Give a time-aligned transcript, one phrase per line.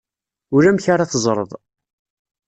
[0.55, 1.51] Ulamek ara teẓred.